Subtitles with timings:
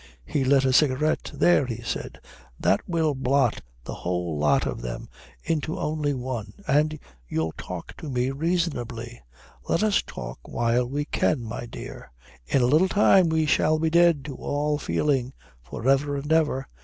[0.25, 1.31] He lit a cigarette.
[1.31, 2.19] "There," he said,
[2.59, 5.07] "that will blot the whole lot of them
[5.43, 9.21] into only one, and you'll talk to me reasonably.
[9.69, 12.11] Let us talk while we can, my dear.
[12.47, 16.67] In a little time we shall be dead to all feeling for ever and ever."